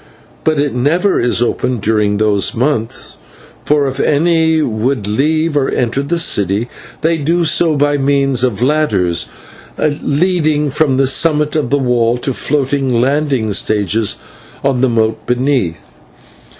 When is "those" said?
2.17-2.55